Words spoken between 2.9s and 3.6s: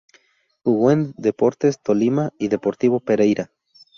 Pereira.